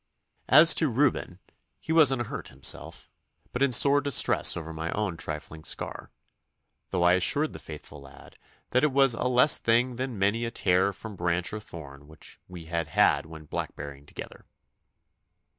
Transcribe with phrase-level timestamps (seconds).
[0.49, 1.37] As to Reuben,
[1.79, 3.07] he was unhurt himself,
[3.53, 6.09] but in sore distress over my own trifling scar,
[6.89, 8.35] though I assured the faithful lad
[8.71, 12.39] that it was a less thing than many a tear from branch or thorn which
[12.47, 14.47] we had had when blackberrying together.